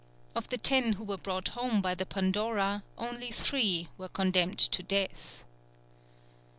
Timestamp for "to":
4.57-4.81